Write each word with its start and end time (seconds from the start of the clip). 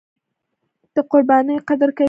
د 0.95 0.95
قربانیو 1.11 1.65
قدر 1.69 1.89
کوي. 1.95 1.99